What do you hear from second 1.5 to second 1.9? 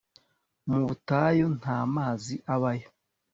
nta